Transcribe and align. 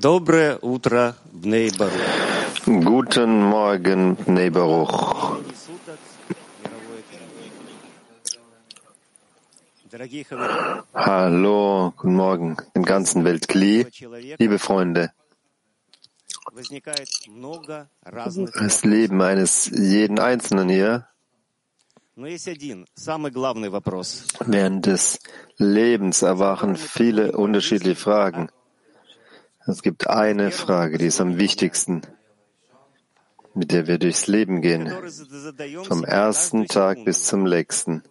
Доброе 0.00 0.58
утро, 0.62 1.16
Бней 1.32 1.70
Баруch. 1.70 1.92
Guten 2.66 3.42
Morgen, 3.42 4.16
Bnei 4.16 4.50
Baruch. 4.50 5.42
Дорогие 9.90 10.24
хаварим, 10.24 10.84
Hallo, 10.92 11.92
guten 11.96 12.14
Morgen, 12.16 12.56
im 12.74 12.82
ganzen 12.84 13.24
Weltkli. 13.24 13.86
Liebe 14.38 14.58
Freunde, 14.58 15.12
возникает 16.52 17.08
много 17.28 17.88
разных 18.02 18.52
das 18.52 18.82
вопросов. 18.82 18.84
Leben 18.84 19.22
eines 19.22 19.66
jeden 19.66 20.18
Einzelnen 20.18 20.68
hier 20.68 21.06
Но 22.16 22.26
есть 22.26 22.48
один, 22.48 22.86
самый 22.94 23.30
главный 23.30 23.68
вопрос. 23.68 24.26
während 24.40 24.86
des 24.86 25.20
Lebens 25.58 26.22
erwachen 26.22 26.74
viele 26.76 27.32
unterschiedliche 27.32 27.94
Fragen. 27.94 28.48
Es 29.67 29.81
gibt 29.83 30.07
eine 30.07 30.51
Frage, 30.51 30.97
die 30.97 31.05
ist 31.05 31.21
am 31.21 31.37
wichtigsten, 31.37 32.01
mit 33.53 33.71
der 33.71 33.87
wir 33.87 33.99
durchs 33.99 34.27
Leben 34.27 34.61
gehen, 34.61 34.91
vom 35.83 36.03
ersten 36.03 36.67
Tag 36.67 37.03
bis 37.05 37.25
zum 37.25 37.45
letzten. 37.45 38.03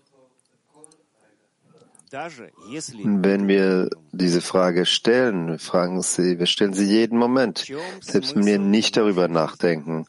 Wenn 2.13 3.47
wir 3.47 3.91
diese 4.11 4.41
Frage 4.41 4.85
stellen, 4.85 5.59
fragen 5.59 6.03
sie, 6.03 6.39
wir 6.39 6.47
stellen 6.47 6.73
sie 6.73 6.87
jeden 6.87 7.19
Moment, 7.19 7.71
selbst 8.01 8.35
wenn 8.35 8.47
wir 8.47 8.59
nicht 8.59 8.97
darüber 8.97 9.29
nachdenken. 9.29 10.07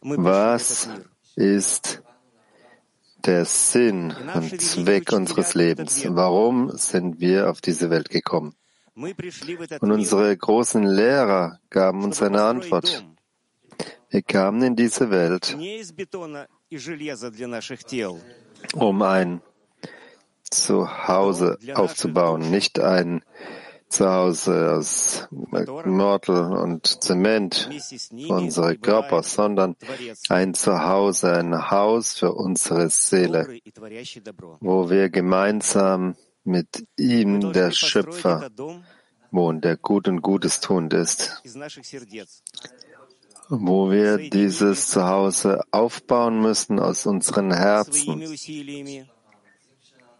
Was 0.00 0.88
ist 1.36 2.02
der 3.26 3.44
Sinn 3.44 4.14
und 4.34 4.60
Zweck 4.60 5.12
unseres 5.12 5.54
Lebens. 5.54 6.04
Warum 6.08 6.70
sind 6.76 7.20
wir 7.20 7.50
auf 7.50 7.60
diese 7.60 7.90
Welt 7.90 8.10
gekommen? 8.10 8.54
Und 8.94 9.90
unsere 9.90 10.36
großen 10.36 10.84
Lehrer 10.84 11.58
gaben 11.70 12.04
uns 12.04 12.22
eine 12.22 12.42
Antwort. 12.42 13.04
Wir 14.10 14.22
kamen 14.22 14.62
in 14.62 14.76
diese 14.76 15.10
Welt, 15.10 15.56
um 18.74 19.02
ein 19.02 19.40
Zuhause 20.50 21.58
aufzubauen, 21.74 22.50
nicht 22.50 22.78
ein 22.78 23.24
zu 23.94 24.10
Hause 24.10 24.72
aus 24.72 25.28
Mörtel 25.30 26.52
und 26.52 26.84
Zement 27.04 27.70
unsere 28.28 28.76
Körper, 28.76 29.22
sondern 29.22 29.76
ein 30.28 30.52
Zuhause, 30.54 31.32
ein 31.32 31.70
Haus 31.70 32.18
für 32.18 32.32
unsere 32.32 32.90
Seele, 32.90 33.60
wo 34.60 34.90
wir 34.90 35.10
gemeinsam 35.10 36.16
mit 36.42 36.86
ihm, 36.96 37.52
der 37.52 37.70
Schöpfer, 37.70 38.50
wohnen, 39.30 39.60
der 39.60 39.76
gut 39.76 40.08
und 40.08 40.22
Gutes 40.22 40.58
tun 40.58 40.90
ist, 40.90 41.40
wo 43.48 43.90
wir 43.92 44.28
dieses 44.28 44.88
Zuhause 44.88 45.62
aufbauen 45.70 46.40
müssen 46.40 46.80
aus 46.80 47.06
unseren 47.06 47.52
Herzen, 47.52 48.22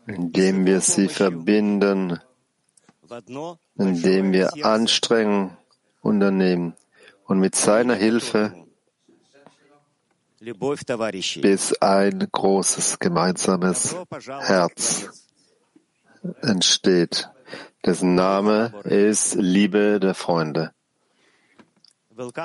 indem 0.07 0.65
wir 0.65 0.81
sie 0.81 1.09
verbinden, 1.09 2.21
indem 3.77 4.33
wir 4.33 4.51
Anstrengungen 4.65 5.57
unternehmen 6.03 6.75
und 7.27 7.39
mit 7.41 7.55
seiner 7.55 7.95
Hilfe 7.95 8.55
bis 11.41 11.73
ein 11.81 12.29
großes 12.31 12.99
gemeinsames 12.99 13.97
Herz 14.41 15.09
entsteht, 16.43 17.31
dessen 17.85 18.15
Name 18.15 18.73
ist 18.85 19.35
Liebe 19.35 20.01
der 20.01 20.15
Freunde. 20.15 20.73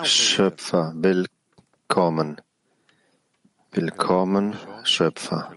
Schöpfer, 0.03 0.93
willkommen. 0.95 2.41
Willkommen, 3.71 4.57
Schöpfer. 4.83 5.53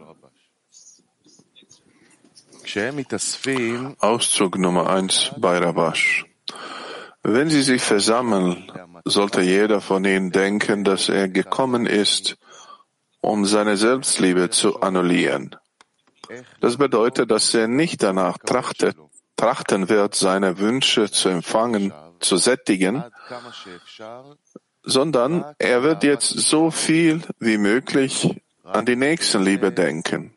Auszug 3.98 4.56
Nummer 4.56 4.88
eins 4.88 5.30
bei 5.36 5.58
Rabash. 5.58 6.24
Wenn 7.22 7.50
sie 7.50 7.60
sich 7.60 7.82
versammeln, 7.82 8.72
sollte 9.04 9.42
jeder 9.42 9.82
von 9.82 10.06
ihnen 10.06 10.32
denken, 10.32 10.82
dass 10.82 11.10
er 11.10 11.28
gekommen 11.28 11.84
ist, 11.84 12.38
um 13.20 13.44
seine 13.44 13.76
Selbstliebe 13.76 14.48
zu 14.48 14.80
annullieren. 14.80 15.54
Das 16.62 16.78
bedeutet, 16.78 17.30
dass 17.30 17.52
er 17.52 17.68
nicht 17.68 18.02
danach 18.02 18.38
trachtet, 18.38 18.96
trachten 19.36 19.90
wird, 19.90 20.14
seine 20.14 20.58
Wünsche 20.58 21.10
zu 21.10 21.28
empfangen, 21.28 21.92
zu 22.20 22.38
sättigen, 22.38 23.04
sondern 24.82 25.44
er 25.58 25.82
wird 25.82 26.04
jetzt 26.04 26.30
so 26.30 26.70
viel 26.70 27.20
wie 27.38 27.58
möglich 27.58 28.40
an 28.64 28.86
die 28.86 28.96
Nächstenliebe 28.96 29.72
denken. 29.72 30.32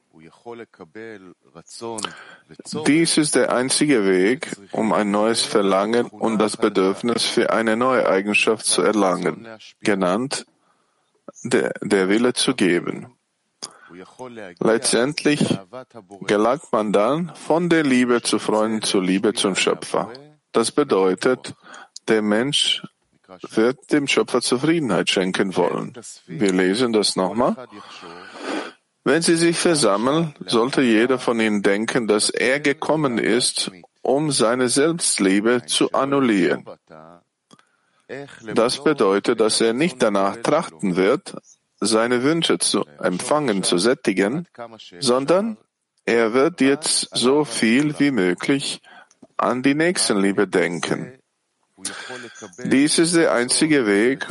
Dies 2.86 3.18
ist 3.18 3.36
der 3.36 3.54
einzige 3.54 4.06
Weg, 4.06 4.52
um 4.72 4.94
ein 4.94 5.12
neues 5.12 5.42
Verlangen 5.42 6.08
und 6.08 6.38
das 6.38 6.58
Bedürfnis 6.58 7.26
für 7.26 7.52
eine 7.52 7.76
neue 7.78 8.08
Eigenschaft 8.08 8.66
zu 8.66 8.82
erlangen, 8.82 9.48
genannt 9.82 10.46
der, 11.44 11.74
der 11.82 12.10
Wille 12.10 12.34
zu 12.34 12.56
geben. 12.56 13.16
Letztendlich 14.60 15.58
gelangt 16.22 16.72
man 16.72 16.92
dann 16.92 17.34
von 17.36 17.70
der 17.70 17.84
Liebe 17.84 18.22
zu 18.22 18.40
Freunden 18.40 18.82
zur 18.82 19.04
Liebe 19.04 19.34
zum 19.34 19.56
Schöpfer. 19.56 20.12
Das 20.52 20.72
bedeutet, 20.72 21.54
der 22.08 22.22
Mensch 22.22 22.84
wird 23.50 23.92
dem 23.92 24.08
Schöpfer 24.08 24.42
Zufriedenheit 24.42 25.10
schenken 25.10 25.56
wollen. 25.56 25.94
Wir 26.28 26.52
lesen 26.52 26.94
das 26.94 27.16
nochmal. 27.16 27.56
Wenn 29.08 29.22
sie 29.22 29.36
sich 29.36 29.58
versammeln, 29.58 30.34
sollte 30.48 30.82
jeder 30.82 31.20
von 31.20 31.40
ihnen 31.40 31.62
denken, 31.62 32.08
dass 32.08 32.32
er 32.32 32.60
gekommen 32.60 33.20
ist, 33.20 33.72
um 34.02 34.32
seine 34.32 34.68
Selbstliebe 34.68 35.62
zu 35.68 35.92
annullieren. 35.92 36.66
Das 38.56 38.84
bedeutet, 38.84 39.40
dass 39.40 39.62
er 39.62 39.74
nicht 39.74 40.02
danach 40.02 40.38
trachten 40.38 40.96
wird, 40.96 41.36
seine 41.80 42.24
Wünsche 42.24 42.58
zu 42.58 42.86
empfangen, 43.00 43.62
zu 43.62 43.78
sättigen, 43.78 44.48
sondern 45.00 45.58
er 46.06 46.34
wird 46.34 46.60
jetzt 46.62 47.10
so 47.14 47.46
viel 47.46 48.00
wie 48.00 48.12
möglich 48.12 48.82
an 49.38 49.62
die 49.62 49.76
Nächstenliebe 49.76 50.48
denken. 50.48 51.20
Dies 52.64 52.98
ist 52.98 53.16
der 53.16 53.34
einzige 53.34 53.86
Weg, 53.86 54.28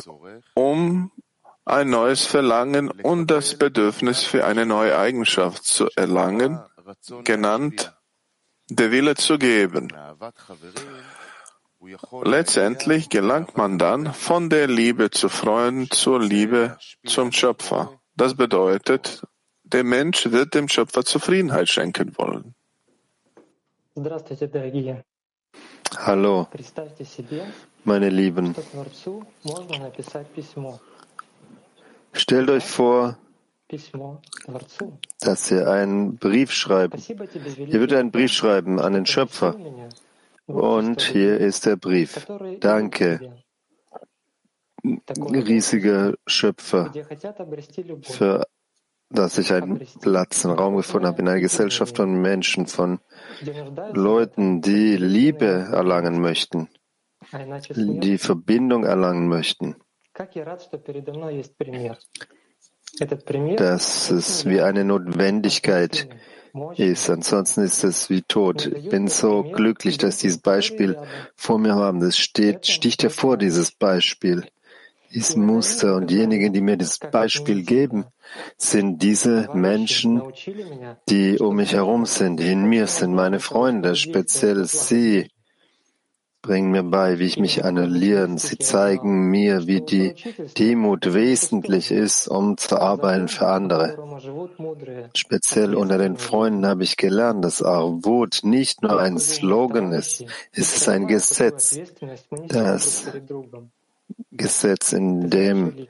um 0.54 1.12
ein 1.64 1.90
neues 1.90 2.26
Verlangen 2.26 2.90
und 2.90 3.30
das 3.30 3.56
Bedürfnis 3.56 4.22
für 4.22 4.44
eine 4.44 4.66
neue 4.66 4.96
Eigenschaft 4.98 5.64
zu 5.64 5.88
erlangen, 5.96 6.60
genannt 7.24 7.94
der 8.68 8.90
Wille 8.90 9.14
zu 9.14 9.38
geben. 9.38 9.92
Letztendlich 12.22 13.10
gelangt 13.10 13.56
man 13.56 13.78
dann 13.78 14.12
von 14.14 14.48
der 14.48 14.68
Liebe 14.68 15.10
zu 15.10 15.28
Freunden 15.28 15.90
zur 15.90 16.20
Liebe 16.20 16.78
zum 17.04 17.32
Schöpfer. 17.32 18.00
Das 18.16 18.34
bedeutet, 18.34 19.26
der 19.64 19.84
Mensch 19.84 20.30
wird 20.30 20.54
dem 20.54 20.68
Schöpfer 20.68 21.04
Zufriedenheit 21.04 21.68
schenken 21.68 22.16
wollen. 22.16 22.54
Hallo, 25.96 26.48
meine 27.84 28.08
Lieben. 28.08 28.54
Stellt 32.14 32.50
euch 32.50 32.64
vor, 32.64 33.18
dass 35.20 35.50
ihr 35.50 35.68
einen 35.68 36.16
Brief 36.16 36.52
schreibt. 36.52 37.08
Ihr 37.10 37.80
würdet 37.80 37.98
einen 37.98 38.10
Brief 38.10 38.32
schreiben 38.32 38.80
an 38.80 38.94
den 38.94 39.06
Schöpfer. 39.06 39.56
Und 40.46 41.02
hier 41.02 41.38
ist 41.38 41.66
der 41.66 41.76
Brief. 41.76 42.26
Danke, 42.60 43.34
riesiger 44.84 46.14
Schöpfer, 46.26 46.92
für 48.02 48.46
dass 49.10 49.38
ich 49.38 49.52
einen 49.52 49.80
Platz, 50.00 50.44
einen 50.44 50.58
Raum 50.58 50.76
gefunden 50.76 51.06
habe 51.06 51.22
in 51.22 51.28
einer 51.28 51.40
Gesellschaft 51.40 51.96
von 51.96 52.20
Menschen, 52.20 52.66
von 52.66 52.98
Leuten, 53.92 54.60
die 54.60 54.96
Liebe 54.96 55.68
erlangen 55.72 56.20
möchten, 56.20 56.68
die 57.76 58.18
Verbindung 58.18 58.84
erlangen 58.84 59.28
möchten. 59.28 59.76
Dass 63.56 64.10
es 64.10 64.46
wie 64.46 64.60
eine 64.60 64.84
Notwendigkeit. 64.84 66.08
Ist. 66.76 67.10
Ansonsten 67.10 67.62
ist 67.62 67.82
es 67.82 68.10
wie 68.10 68.22
tot. 68.22 68.66
Ich 68.66 68.88
bin 68.88 69.08
so 69.08 69.42
glücklich, 69.42 69.98
dass 69.98 70.18
dieses 70.18 70.38
Beispiel 70.38 70.96
vor 71.34 71.58
mir 71.58 71.74
haben. 71.74 71.98
Das 71.98 72.16
steht, 72.16 72.68
sticht 72.68 73.02
hervor, 73.02 73.36
dieses 73.36 73.72
Beispiel. 73.72 74.44
Dieses 75.12 75.34
Muster 75.34 75.96
und 75.96 76.10
diejenigen, 76.10 76.52
die 76.52 76.60
mir 76.60 76.76
das 76.76 76.98
Beispiel 76.98 77.64
geben, 77.64 78.04
sind 78.56 79.02
diese 79.02 79.48
Menschen, 79.52 80.22
die 81.08 81.38
um 81.38 81.56
mich 81.56 81.72
herum 81.72 82.06
sind, 82.06 82.38
die 82.38 82.50
in 82.50 82.64
mir 82.64 82.86
sind, 82.86 83.14
meine 83.14 83.40
Freunde, 83.40 83.96
speziell 83.96 84.64
sie, 84.64 85.30
bringen 86.44 86.70
mir 86.70 86.82
bei, 86.82 87.18
wie 87.18 87.24
ich 87.24 87.38
mich 87.38 87.64
annullieren. 87.64 88.36
Sie 88.36 88.58
zeigen 88.58 89.30
mir, 89.30 89.66
wie 89.66 89.80
die 89.80 90.14
Demut 90.58 91.14
wesentlich 91.14 91.90
ist, 91.90 92.28
um 92.28 92.58
zu 92.58 92.78
arbeiten 92.78 93.28
für 93.28 93.48
andere. 93.48 93.96
Speziell 95.14 95.74
unter 95.74 95.96
den 95.96 96.18
Freunden 96.18 96.66
habe 96.66 96.82
ich 96.82 96.98
gelernt, 96.98 97.42
dass 97.44 97.62
Arvut 97.62 98.40
nicht 98.42 98.82
nur 98.82 99.00
ein 99.00 99.18
Slogan 99.18 99.92
ist, 99.92 100.24
es 100.52 100.76
ist 100.76 100.88
ein 100.88 101.06
Gesetz. 101.06 101.80
Das 102.48 103.10
Gesetz, 104.30 104.92
in 104.92 105.30
dem 105.30 105.86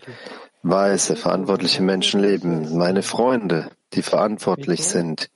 weise, 0.63 1.17
verantwortliche 1.17 1.83
Menschen 1.83 2.21
leben, 2.21 2.79
meine 2.79 3.03
Freunde, 3.03 3.71
die 3.93 4.03
verantwortlich 4.03 4.85
sind. 4.85 5.31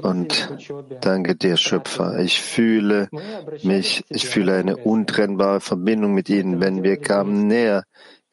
Und 0.00 0.50
danke 1.00 1.36
dir, 1.36 1.56
Schöpfer. 1.56 2.18
Ich 2.18 2.40
fühle 2.40 3.08
mich, 3.62 4.04
ich 4.08 4.28
fühle 4.28 4.54
eine 4.54 4.76
untrennbare 4.76 5.60
Verbindung 5.60 6.14
mit 6.14 6.28
ihnen. 6.28 6.60
Wenn 6.60 6.82
wir 6.82 6.96
kamen 6.96 7.46
näher 7.46 7.84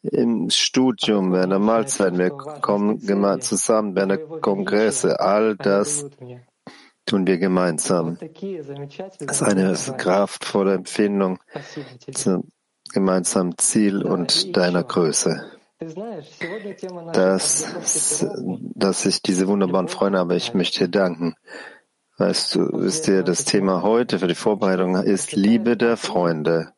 im 0.01 0.49
Studium, 0.49 1.31
während 1.31 1.51
der 1.51 1.59
Mahlzeiten, 1.59 2.17
wir 2.17 2.31
kommen 2.31 2.99
zusammen 3.41 3.95
während 3.95 4.11
der 4.11 4.19
Kongresse, 4.19 5.19
all 5.19 5.55
das 5.55 6.05
tun 7.05 7.27
wir 7.27 7.37
gemeinsam. 7.37 8.17
Das 9.19 9.41
ist 9.41 9.43
eine 9.43 9.75
kraftvolle 9.97 10.73
Empfindung 10.73 11.39
zum 12.13 12.43
gemeinsamen 12.93 13.57
Ziel 13.57 14.03
und 14.03 14.55
deiner 14.55 14.83
Größe 14.83 15.52
dass, 17.13 18.25
dass 18.75 19.05
ich 19.05 19.21
diese 19.21 19.47
wunderbaren 19.47 19.87
Freunde 19.87 20.19
habe. 20.19 20.35
Ich 20.35 20.53
möchte 20.53 20.85
dir 20.85 20.89
danken. 20.89 21.35
Weißt 22.17 22.55
du, 22.55 22.69
wisst 22.73 23.07
ihr, 23.07 23.23
das 23.23 23.43
Thema 23.43 23.81
heute 23.81 24.19
für 24.19 24.27
die 24.27 24.35
Vorbereitung 24.35 24.95
ist 24.95 25.33
Liebe 25.33 25.75
der 25.75 25.97
Freunde. 25.97 26.71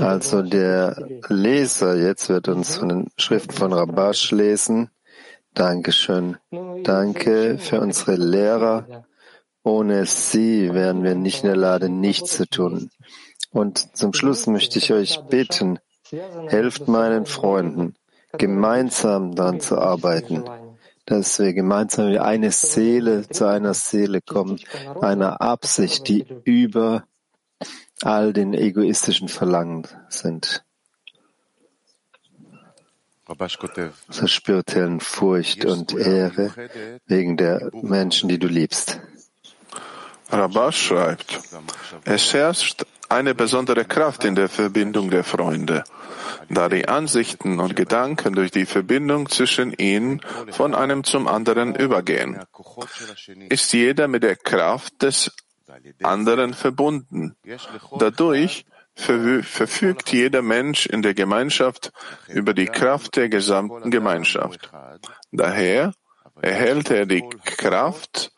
Also 0.00 0.42
der 0.42 1.08
Leser 1.28 1.96
jetzt 1.96 2.28
wird 2.28 2.48
uns 2.48 2.76
von 2.76 2.88
den 2.88 3.10
Schriften 3.16 3.52
von 3.52 3.72
Rabash 3.72 4.30
lesen. 4.30 4.90
Dankeschön. 5.54 6.36
Danke 6.82 7.58
für 7.58 7.80
unsere 7.80 8.16
Lehrer 8.16 9.06
ohne 9.64 10.06
sie 10.06 10.72
wären 10.72 11.02
wir 11.02 11.14
nicht 11.14 11.42
in 11.42 11.48
der 11.48 11.56
Lage, 11.56 11.88
nichts 11.88 12.36
zu 12.36 12.46
tun. 12.46 12.90
Und 13.50 13.96
zum 13.96 14.12
Schluss 14.12 14.46
möchte 14.46 14.78
ich 14.78 14.92
euch 14.92 15.20
bitten, 15.30 15.78
helft 16.48 16.86
meinen 16.86 17.26
Freunden, 17.26 17.94
gemeinsam 18.36 19.34
daran 19.34 19.60
zu 19.60 19.78
arbeiten, 19.78 20.44
dass 21.06 21.38
wir 21.38 21.54
gemeinsam 21.54 22.10
wie 22.10 22.18
eine 22.18 22.50
Seele 22.50 23.28
zu 23.28 23.46
einer 23.46 23.74
Seele 23.74 24.20
kommen, 24.20 24.60
einer 25.00 25.40
Absicht, 25.40 26.08
die 26.08 26.26
über 26.44 27.04
all 28.02 28.32
den 28.32 28.52
egoistischen 28.54 29.28
Verlangen 29.28 29.86
sind. 30.08 30.64
Zur 34.10 34.28
spirituellen 34.28 35.00
Furcht 35.00 35.64
und 35.64 35.94
Ehre 35.94 36.52
wegen 37.06 37.38
der 37.38 37.70
Menschen, 37.72 38.28
die 38.28 38.38
du 38.38 38.48
liebst. 38.48 39.00
Rabbah 40.34 40.72
schreibt, 40.72 41.40
es 42.04 42.34
herrscht 42.34 42.84
eine 43.08 43.34
besondere 43.34 43.84
Kraft 43.84 44.24
in 44.24 44.34
der 44.34 44.48
Verbindung 44.48 45.10
der 45.10 45.24
Freunde, 45.24 45.84
da 46.48 46.68
die 46.68 46.88
Ansichten 46.88 47.60
und 47.60 47.76
Gedanken 47.76 48.34
durch 48.34 48.50
die 48.50 48.66
Verbindung 48.66 49.28
zwischen 49.28 49.72
ihnen 49.72 50.20
von 50.50 50.74
einem 50.74 51.04
zum 51.04 51.28
anderen 51.28 51.74
übergehen. 51.74 52.40
Ist 53.48 53.72
jeder 53.72 54.08
mit 54.08 54.22
der 54.22 54.36
Kraft 54.36 55.02
des 55.02 55.30
anderen 56.02 56.54
verbunden. 56.54 57.36
Dadurch 57.98 58.66
verfügt 58.96 60.12
jeder 60.12 60.42
Mensch 60.42 60.86
in 60.86 61.02
der 61.02 61.14
Gemeinschaft 61.14 61.92
über 62.28 62.54
die 62.54 62.66
Kraft 62.66 63.16
der 63.16 63.28
gesamten 63.28 63.90
Gemeinschaft. 63.90 64.70
Daher 65.32 65.92
erhält 66.40 66.90
er 66.90 67.06
die 67.06 67.24
Kraft 67.44 68.32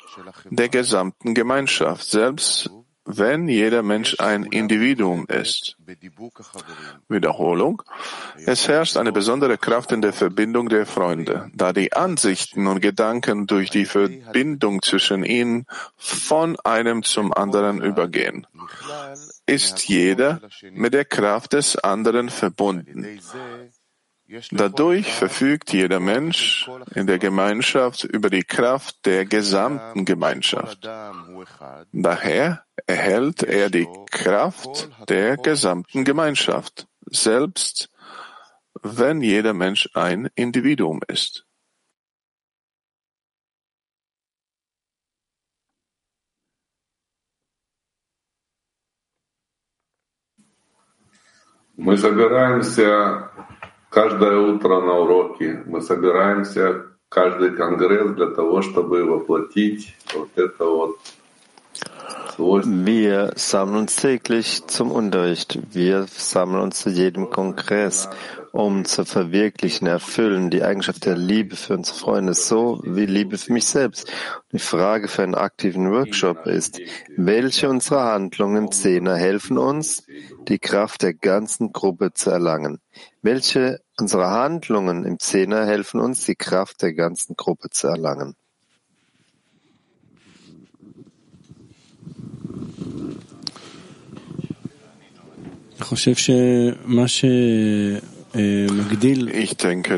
der 0.51 0.69
gesamten 0.69 1.35
Gemeinschaft, 1.35 2.09
selbst 2.09 2.71
wenn 3.07 3.49
jeder 3.49 3.83
Mensch 3.83 4.17
ein 4.19 4.45
Individuum 4.45 5.27
ist. 5.29 5.77
Wiederholung. 7.09 7.83
Es 8.45 8.67
herrscht 8.67 8.97
eine 8.97 9.13
besondere 9.13 9.59
Kraft 9.59 9.93
in 9.93 10.03
der 10.03 10.13
Verbindung 10.13 10.69
der 10.69 10.87
Freunde, 10.87 11.49
da 11.55 11.73
die 11.73 11.93
Ansichten 11.93 12.67
und 12.67 12.81
Gedanken 12.81 13.47
durch 13.47 13.71
die 13.71 13.85
Verbindung 13.85 14.83
zwischen 14.83 15.25
ihnen 15.25 15.67
von 15.97 16.57
einem 16.65 17.05
zum 17.05 17.33
anderen 17.33 17.81
übergehen. 17.81 18.47
Ist 19.47 19.89
jeder 19.89 20.41
mit 20.73 20.93
der 20.93 21.05
Kraft 21.05 21.53
des 21.53 21.77
anderen 21.77 22.29
verbunden. 22.29 23.21
Dadurch 24.52 25.12
verfügt 25.12 25.74
jeder 25.74 26.00
Mensch 26.00 26.70
in 26.96 27.06
der 27.06 27.20
Gemeinschaft 27.20 28.06
über 28.06 28.30
die 28.30 28.44
Kraft 28.44 29.06
der 29.06 29.26
gesamten 29.26 30.06
Gemeinschaft. 30.06 30.88
Daher 31.92 32.64
erhält 32.88 33.44
er 33.44 33.70
die 33.70 33.90
Kraft 34.10 34.90
der 35.10 35.36
gesamten 35.36 36.06
Gemeinschaft, 36.06 36.88
selbst 37.08 37.90
wenn 38.82 39.22
jeder 39.22 39.54
Mensch 39.54 39.90
ein 39.94 40.30
Individuum 40.36 41.02
ist. 41.10 41.46
Мы 51.78 51.98
собираемся 51.98 53.32
каждое 53.97 54.37
утро 54.37 54.83
на 54.83 54.99
уроки. 54.99 55.63
Мы 55.65 55.81
собираемся 55.81 56.83
каждый 57.09 57.53
конгресс 57.53 58.11
для 58.11 58.27
того, 58.27 58.61
чтобы 58.61 59.03
воплотить 59.05 59.97
вот 60.15 60.29
это 60.37 60.65
вот 60.67 60.99
Wir 62.39 63.33
sammeln 63.37 63.79
uns 63.79 63.97
täglich 63.97 64.67
zum 64.67 64.91
Unterricht. 64.91 65.59
Wir 65.73 66.07
sammeln 66.07 66.65
uns 66.65 66.81
zu 66.81 66.91
jedem 66.91 67.31
Kongress, 67.31 68.11
um 68.57 68.87
zu 68.87 69.05
verwirklichen, 69.05 69.87
erfüllen 69.87 70.49
die 70.49 70.63
Eigenschaft 70.63 71.05
der 71.05 71.17
Liebe 71.17 71.57
für 71.57 71.75
unsere 71.75 71.99
Freunde, 71.99 72.33
so 72.33 72.81
wie 72.85 73.05
Liebe 73.05 73.37
für 73.37 73.53
mich 73.53 73.67
selbst. 73.67 74.11
Die 74.53 74.59
Frage 74.59 75.09
für 75.09 75.23
einen 75.23 75.35
aktiven 75.35 75.93
Workshop 75.93 76.47
ist, 76.47 76.81
welche 77.17 77.69
unserer 77.69 78.05
Handlungen 78.05 78.65
im 78.65 78.73
Zehner 78.73 79.17
helfen 79.17 79.59
uns, 79.59 80.07
die 80.49 80.59
Kraft 80.59 81.03
der 81.03 81.13
ganzen 81.13 81.73
Gruppe 81.73 82.15
zu 82.15 82.31
erlangen? 82.31 82.79
Welche 83.21 83.81
unserer 83.99 84.31
Handlungen 84.31 85.05
im 85.05 85.19
Zehner 85.19 85.67
helfen 85.67 86.01
uns, 86.01 86.25
die 86.25 86.37
Kraft 86.37 86.81
der 86.81 86.95
ganzen 86.95 87.37
Gruppe 87.37 87.69
zu 87.69 87.89
erlangen? 87.89 88.37
Ich 95.79 96.05
denke, 96.05 96.79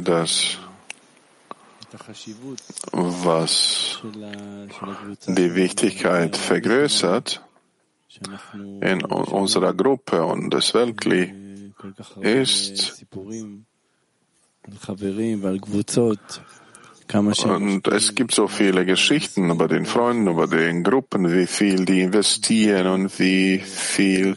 dass 0.00 0.58
was 2.92 3.98
die 5.26 5.54
Wichtigkeit 5.56 6.36
vergrößert 6.36 7.42
in 8.80 9.04
unserer 9.04 9.74
Gruppe 9.74 10.24
und 10.24 10.54
des 10.54 10.72
Weltli 10.72 11.72
ist, 12.20 13.04
und 17.44 17.88
es 17.88 18.14
gibt 18.14 18.34
so 18.34 18.48
viele 18.48 18.84
Geschichten 18.84 19.50
über 19.50 19.66
den 19.66 19.86
Freunden, 19.86 20.28
über 20.28 20.46
den 20.46 20.84
Gruppen, 20.84 21.32
wie 21.32 21.46
viel 21.46 21.84
die 21.86 22.02
investieren 22.02 22.86
und 22.86 23.18
wie 23.18 23.58
viel 23.58 24.36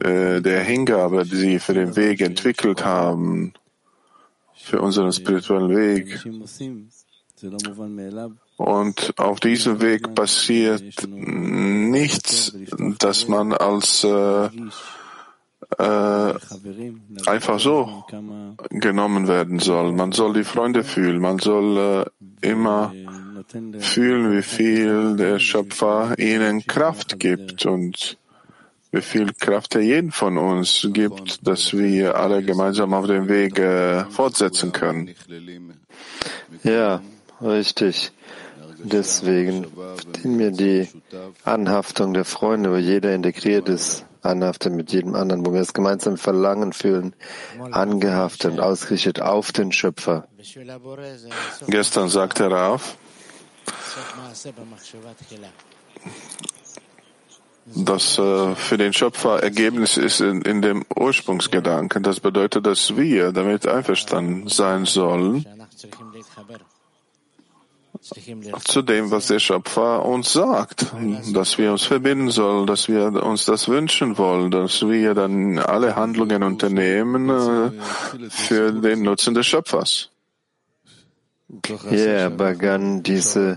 äh, 0.00 0.40
der 0.40 0.62
Hingabe, 0.62 1.24
die 1.24 1.36
sie 1.36 1.58
für 1.58 1.74
den 1.74 1.96
Weg 1.96 2.20
entwickelt 2.20 2.84
haben, 2.84 3.52
für 4.54 4.80
unseren 4.80 5.12
spirituellen 5.12 5.74
Weg. 5.76 6.24
Und 8.56 9.12
auf 9.18 9.40
diesem 9.40 9.80
Weg 9.80 10.14
passiert 10.14 11.06
nichts, 11.08 12.56
das 12.98 13.28
man 13.28 13.52
als 13.52 14.04
äh, 14.04 14.48
äh, 15.78 16.34
einfach 17.26 17.60
so 17.60 18.04
genommen 18.70 19.28
werden 19.28 19.58
soll. 19.58 19.92
Man 19.92 20.12
soll 20.12 20.32
die 20.32 20.44
Freunde 20.44 20.84
fühlen. 20.84 21.20
Man 21.20 21.38
soll 21.38 22.06
äh, 22.42 22.48
immer 22.48 22.92
fühlen, 23.78 24.32
wie 24.36 24.42
viel 24.42 25.16
der 25.16 25.38
Schöpfer 25.38 26.18
ihnen 26.18 26.66
Kraft 26.66 27.18
gibt 27.18 27.66
und 27.66 28.18
wie 28.96 29.02
viel 29.02 29.32
Kraft 29.34 29.74
er 29.74 29.82
jeden 29.82 30.10
von 30.10 30.38
uns 30.38 30.88
gibt, 30.92 31.46
dass 31.46 31.72
wir 31.72 32.16
alle 32.16 32.42
gemeinsam 32.42 32.94
auf 32.94 33.06
dem 33.06 33.28
Weg 33.28 33.58
äh, 33.58 34.04
fortsetzen 34.06 34.72
können. 34.72 35.14
Ja, 36.62 37.02
richtig. 37.42 38.12
Deswegen 38.78 39.66
verdienen 39.96 40.38
wir 40.38 40.50
die 40.50 40.88
Anhaftung 41.44 42.14
der 42.14 42.24
Freunde, 42.24 42.72
wo 42.72 42.76
jeder 42.76 43.14
integriert 43.14 43.68
ist, 43.68 44.04
anhaftet 44.22 44.72
mit 44.72 44.92
jedem 44.92 45.14
anderen, 45.14 45.44
wo 45.44 45.52
wir 45.52 45.60
das 45.60 45.74
gemeinsame 45.74 46.16
Verlangen 46.16 46.72
fühlen, 46.72 47.14
angehaftet 47.72 48.52
und 48.52 48.60
ausgerichtet 48.60 49.20
auf 49.20 49.52
den 49.52 49.72
Schöpfer. 49.72 50.28
Gestern 51.68 52.08
sagte 52.08 52.50
Raf, 52.50 52.96
dass 57.74 58.18
äh, 58.18 58.54
für 58.54 58.78
den 58.78 58.92
Schöpfer 58.92 59.42
Ergebnis 59.42 59.96
ist 59.96 60.20
in, 60.20 60.42
in 60.42 60.62
dem 60.62 60.84
Ursprungsgedanken. 60.94 62.02
Das 62.02 62.20
bedeutet, 62.20 62.66
dass 62.66 62.96
wir 62.96 63.32
damit 63.32 63.66
einverstanden 63.66 64.48
sein 64.48 64.84
sollen 64.84 65.44
zu 68.64 68.82
dem, 68.82 69.10
was 69.10 69.26
der 69.26 69.38
Schöpfer 69.38 70.04
uns 70.04 70.32
sagt, 70.32 70.86
dass 71.32 71.58
wir 71.58 71.72
uns 71.72 71.84
verbinden 71.84 72.30
sollen, 72.30 72.66
dass 72.66 72.88
wir 72.88 73.22
uns 73.24 73.46
das 73.46 73.68
wünschen 73.68 74.18
wollen, 74.18 74.50
dass 74.50 74.82
wir 74.86 75.14
dann 75.14 75.58
alle 75.58 75.96
Handlungen 75.96 76.42
unternehmen 76.42 77.28
äh, 77.28 77.70
für 78.28 78.72
den 78.72 79.02
Nutzen 79.02 79.34
des 79.34 79.46
Schöpfers. 79.46 80.10
Hier 81.88 82.30
begann 82.30 83.02
diese 83.02 83.56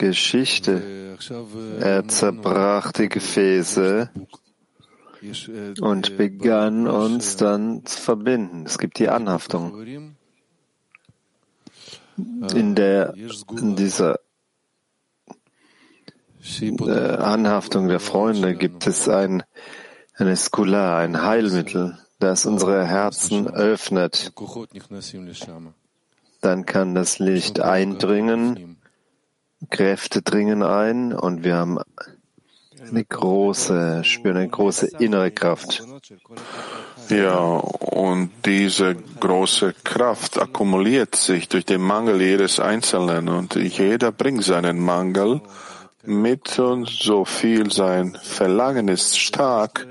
Geschichte. 0.00 1.18
Er 1.78 2.08
zerbrach 2.08 2.90
die 2.92 3.10
Gefäße 3.10 4.08
und 5.80 6.16
begann 6.16 6.88
uns 6.88 7.36
dann 7.36 7.84
zu 7.84 8.00
verbinden. 8.00 8.64
Es 8.64 8.78
gibt 8.78 8.98
die 8.98 9.10
Anhaftung. 9.10 10.16
In, 12.16 12.74
der, 12.74 13.14
in 13.14 13.76
dieser 13.76 14.20
äh, 16.60 17.16
Anhaftung 17.16 17.88
der 17.88 18.00
Freunde 18.00 18.54
gibt 18.56 18.86
es 18.86 19.06
ein, 19.08 19.42
eine 20.14 20.36
Skula, 20.36 20.98
ein 20.98 21.22
Heilmittel, 21.22 21.98
das 22.18 22.46
unsere 22.46 22.86
Herzen 22.86 23.48
öffnet. 23.48 24.32
Dann 26.40 26.64
kann 26.64 26.94
das 26.94 27.18
Licht 27.18 27.60
eindringen, 27.60 28.79
Kräfte 29.68 30.22
dringen 30.22 30.62
ein 30.62 31.12
und 31.12 31.44
wir 31.44 31.56
haben 31.56 31.78
eine 32.88 33.04
große, 33.04 34.02
spüren 34.04 34.38
eine 34.38 34.48
große 34.48 34.88
innere 34.98 35.30
Kraft. 35.30 35.84
Ja, 37.08 37.36
und 37.36 38.30
diese 38.46 38.94
große 38.94 39.74
Kraft 39.84 40.40
akkumuliert 40.40 41.14
sich 41.16 41.48
durch 41.48 41.66
den 41.66 41.82
Mangel 41.82 42.22
jedes 42.22 42.60
Einzelnen 42.60 43.28
und 43.28 43.54
jeder 43.56 44.12
bringt 44.12 44.44
seinen 44.44 44.78
Mangel 44.78 45.40
mit 46.04 46.58
und 46.58 46.88
so 46.88 47.24
viel 47.24 47.70
sein 47.70 48.16
Verlangen 48.22 48.88
ist 48.88 49.18
stark, 49.18 49.86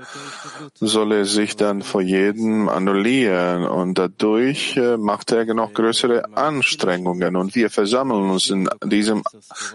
soll 0.74 1.12
er 1.12 1.24
sich 1.24 1.56
dann 1.56 1.82
vor 1.82 2.02
jedem 2.02 2.68
annullieren 2.68 3.64
und 3.64 3.98
dadurch 3.98 4.76
äh, 4.76 4.96
macht 4.96 5.32
er 5.32 5.52
noch 5.54 5.72
größere 5.72 6.36
Anstrengungen 6.36 7.36
und 7.36 7.54
wir 7.54 7.70
versammeln 7.70 8.30
uns 8.30 8.50
in 8.50 8.68
diesem 8.84 9.22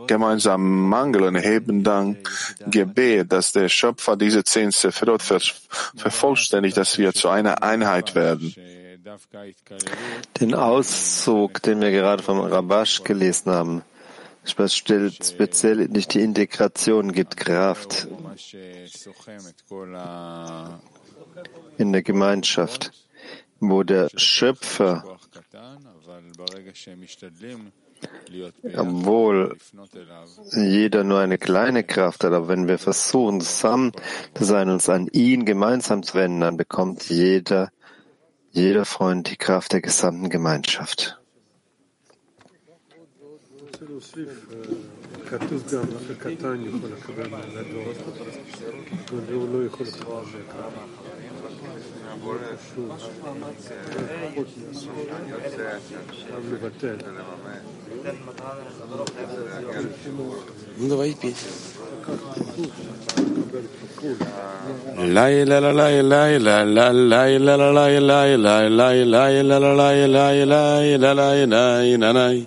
gemeinsamen 0.07 0.89
Mangel 0.89 1.23
und 1.23 1.35
heben 1.35 1.83
dann 1.83 2.17
Gebet, 2.67 3.31
dass 3.31 3.53
der 3.53 3.69
Schöpfer 3.69 4.17
diese 4.17 4.43
zehn 4.43 4.71
Sephirot 4.71 5.21
vervollständigt, 5.21 6.77
dass 6.77 6.97
wir 6.97 7.13
zu 7.13 7.29
einer 7.29 7.63
Einheit 7.63 8.15
werden. 8.15 8.53
Den 10.39 10.55
Auszug, 10.55 11.61
den 11.61 11.79
wir 11.79 11.91
gerade 11.91 12.23
vom 12.23 12.39
Rabash 12.39 13.03
gelesen 13.03 13.51
haben, 13.51 13.83
speziell 14.45 15.87
nicht 15.87 16.13
die 16.13 16.21
Integration 16.21 17.11
gibt 17.11 17.37
Kraft 17.37 18.07
in 21.77 21.91
der 21.93 22.03
Gemeinschaft, 22.03 22.91
wo 23.59 23.83
der 23.83 24.09
Schöpfer, 24.15 25.17
obwohl 28.75 29.57
jeder 30.53 31.03
nur 31.03 31.19
eine 31.19 31.37
kleine 31.37 31.83
Kraft 31.83 32.23
hat, 32.23 32.33
aber 32.33 32.47
wenn 32.47 32.67
wir 32.67 32.77
versuchen, 32.77 33.41
zusammen 33.41 33.91
zu 34.33 34.43
sein, 34.43 34.69
uns 34.69 34.89
an 34.89 35.07
ihn 35.11 35.45
gemeinsam 35.45 36.03
zu 36.03 36.15
wenden, 36.15 36.41
dann 36.41 36.57
bekommt 36.57 37.09
jeder, 37.09 37.71
jeder 38.51 38.85
Freund 38.85 39.29
die 39.29 39.37
Kraft 39.37 39.73
der 39.73 39.81
gesamten 39.81 40.29
Gemeinschaft. 40.29 41.19
להוסיף, 43.94 44.46
כתוב 45.28 45.62
גם, 45.72 45.82
אח 45.82 46.10
הקטן 46.10 46.60
יכול 46.66 46.90
לקבל 46.90 47.28
מהגדול, 47.28 47.94
והוא 49.26 49.48
לא 49.52 49.66
יכול 49.66 49.86
לקבל 49.86 50.10
Ну 60.78 60.88
давай 60.88 61.14
петь. 61.20 61.36
Лай 64.96 65.44
ла 65.44 65.58
ла 65.60 65.72
лай 65.72 66.02
лай 66.02 66.38
ла 66.38 66.64
ла 66.64 66.92
лай 66.92 67.38
ла 67.38 67.56
ла 67.56 67.70
лай 67.72 67.98
лай 68.00 68.36
лай 68.36 68.68
лай 68.68 69.04
лай 69.04 69.42
ла 69.42 69.58
ла 69.58 69.74
лай 69.76 70.06
лай 70.06 70.44
лай 70.44 70.96
ла 70.96 71.12
лай 71.14 71.96
лай 71.98 72.46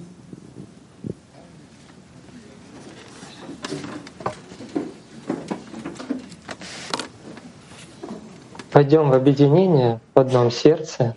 Пойдем 8.70 9.10
в 9.10 9.14
объединение 9.14 10.00
в 10.14 10.20
одном 10.20 10.50
сердце 10.50 11.16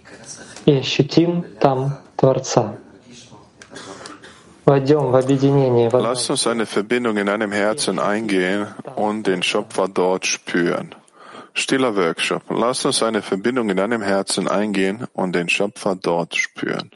и 0.65 0.77
ощутим 0.77 1.45
там 1.59 1.97
Творца. 2.15 2.75
Lass 4.69 6.29
uns 6.29 6.45
eine 6.45 6.65
Verbindung 6.67 7.17
in 7.17 7.27
einem 7.27 7.51
Herzen 7.51 7.97
eingehen 7.97 8.67
und 8.95 9.25
den 9.25 9.41
Schöpfer 9.41 9.87
dort 9.87 10.27
spüren. 10.27 10.93
Stiller 11.55 11.95
Workshop. 11.95 12.43
Lass 12.49 12.85
uns 12.85 13.01
eine 13.01 13.23
Verbindung 13.23 13.71
in 13.71 13.77
deinem 13.77 14.03
Herzen 14.03 14.47
eingehen 14.47 15.07
und 15.13 15.33
den 15.33 15.49
Schöpfer 15.49 15.95
dort 15.95 16.35
spüren. 16.35 16.91